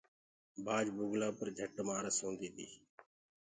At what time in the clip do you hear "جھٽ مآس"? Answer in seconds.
1.57-2.15